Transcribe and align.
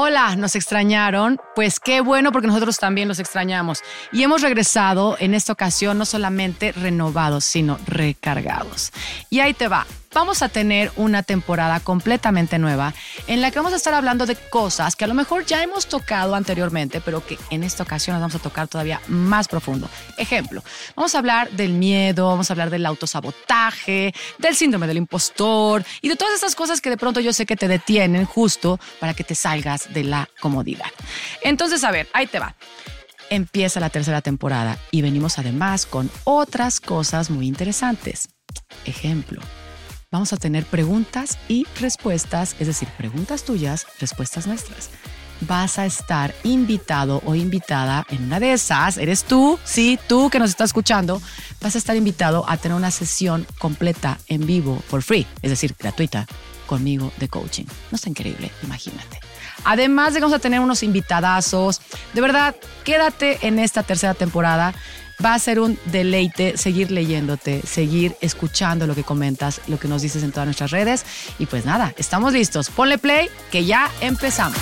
Hola, 0.00 0.36
¿nos 0.36 0.54
extrañaron? 0.54 1.40
Pues 1.56 1.80
qué 1.80 2.00
bueno 2.00 2.30
porque 2.30 2.46
nosotros 2.46 2.78
también 2.78 3.08
los 3.08 3.18
extrañamos. 3.18 3.82
Y 4.12 4.22
hemos 4.22 4.42
regresado 4.42 5.16
en 5.18 5.34
esta 5.34 5.52
ocasión 5.52 5.98
no 5.98 6.04
solamente 6.04 6.70
renovados, 6.70 7.44
sino 7.44 7.80
recargados. 7.84 8.92
Y 9.28 9.40
ahí 9.40 9.54
te 9.54 9.66
va. 9.66 9.88
Vamos 10.14 10.42
a 10.42 10.48
tener 10.48 10.90
una 10.96 11.22
temporada 11.22 11.80
completamente 11.80 12.58
nueva 12.58 12.94
en 13.26 13.40
la 13.40 13.50
que 13.50 13.58
vamos 13.58 13.72
a 13.72 13.76
estar 13.76 13.94
hablando 13.94 14.26
de 14.26 14.36
cosas 14.36 14.96
que 14.96 15.04
a 15.04 15.08
lo 15.08 15.14
mejor 15.14 15.44
ya 15.44 15.62
hemos 15.62 15.86
tocado 15.86 16.34
anteriormente, 16.34 17.00
pero 17.00 17.24
que 17.24 17.38
en 17.50 17.62
esta 17.62 17.82
ocasión 17.82 18.14
las 18.14 18.20
vamos 18.22 18.34
a 18.34 18.38
tocar 18.38 18.68
todavía 18.68 19.00
más 19.08 19.48
profundo. 19.48 19.88
Ejemplo, 20.16 20.62
vamos 20.96 21.14
a 21.14 21.18
hablar 21.18 21.50
del 21.50 21.72
miedo, 21.72 22.26
vamos 22.26 22.50
a 22.50 22.54
hablar 22.54 22.70
del 22.70 22.86
autosabotaje, 22.86 24.14
del 24.38 24.56
síndrome 24.56 24.86
del 24.86 24.96
impostor 24.96 25.84
y 26.00 26.08
de 26.08 26.16
todas 26.16 26.34
esas 26.34 26.54
cosas 26.54 26.80
que 26.80 26.90
de 26.90 26.96
pronto 26.96 27.20
yo 27.20 27.32
sé 27.32 27.46
que 27.46 27.56
te 27.56 27.68
detienen 27.68 28.24
justo 28.24 28.80
para 29.00 29.14
que 29.14 29.24
te 29.24 29.34
salgas 29.34 29.92
de 29.92 30.04
la 30.04 30.28
comodidad. 30.40 30.90
Entonces, 31.42 31.84
a 31.84 31.90
ver, 31.90 32.08
ahí 32.12 32.26
te 32.26 32.38
va 32.38 32.54
empieza 33.30 33.80
la 33.80 33.90
tercera 33.90 34.22
temporada 34.22 34.78
y 34.90 35.02
venimos 35.02 35.38
además 35.38 35.86
con 35.86 36.10
otras 36.24 36.80
cosas 36.80 37.30
muy 37.30 37.46
interesantes. 37.46 38.28
Ejemplo, 38.84 39.40
vamos 40.10 40.32
a 40.32 40.38
tener 40.38 40.64
preguntas 40.64 41.38
y 41.48 41.66
respuestas, 41.78 42.56
es 42.58 42.66
decir, 42.66 42.88
preguntas 42.96 43.44
tuyas, 43.44 43.86
respuestas 44.00 44.46
nuestras. 44.46 44.90
Vas 45.42 45.78
a 45.78 45.86
estar 45.86 46.34
invitado 46.44 47.22
o 47.24 47.34
invitada 47.34 48.04
en 48.08 48.24
una 48.24 48.40
de 48.40 48.54
esas, 48.54 48.96
eres 48.96 49.24
tú, 49.24 49.58
sí, 49.64 49.98
tú 50.08 50.30
que 50.30 50.38
nos 50.38 50.50
estás 50.50 50.70
escuchando, 50.70 51.20
vas 51.60 51.74
a 51.74 51.78
estar 51.78 51.94
invitado 51.94 52.48
a 52.48 52.56
tener 52.56 52.76
una 52.76 52.90
sesión 52.90 53.46
completa 53.58 54.18
en 54.28 54.46
vivo, 54.46 54.82
for 54.88 55.02
free, 55.02 55.26
es 55.42 55.50
decir, 55.50 55.76
gratuita, 55.78 56.26
conmigo 56.68 57.10
de 57.16 57.28
coaching. 57.28 57.64
No 57.90 57.96
está 57.96 58.08
increíble, 58.08 58.52
imagínate. 58.62 59.18
Además 59.64 60.14
de 60.14 60.20
vamos 60.20 60.36
a 60.36 60.38
tener 60.38 60.60
unos 60.60 60.84
invitadazos, 60.84 61.80
de 62.14 62.20
verdad, 62.20 62.54
quédate 62.84 63.38
en 63.42 63.58
esta 63.58 63.82
tercera 63.82 64.14
temporada 64.14 64.72
va 65.24 65.34
a 65.34 65.38
ser 65.38 65.60
un 65.60 65.78
deleite 65.86 66.56
seguir 66.56 66.90
leyéndote, 66.90 67.62
seguir 67.66 68.16
escuchando 68.20 68.86
lo 68.86 68.94
que 68.94 69.04
comentas, 69.04 69.60
lo 69.66 69.78
que 69.78 69.88
nos 69.88 70.02
dices 70.02 70.22
en 70.22 70.30
todas 70.30 70.46
nuestras 70.46 70.70
redes. 70.70 71.04
Y 71.38 71.46
pues 71.46 71.64
nada, 71.64 71.92
estamos 71.96 72.32
listos. 72.32 72.70
Ponle 72.70 72.98
play, 72.98 73.28
que 73.50 73.64
ya 73.64 73.90
empezamos. 74.00 74.58